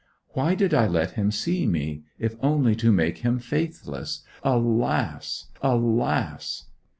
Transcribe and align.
Why 0.29 0.55
did 0.55 0.73
I 0.73 0.87
let 0.87 1.11
him 1.11 1.29
see 1.29 1.67
me, 1.67 2.01
if 2.17 2.35
only 2.41 2.75
to 2.75 2.91
make 2.91 3.19
him 3.19 3.37
faithless. 3.37 4.23
Alas, 4.41 5.49
alas! 5.61 6.65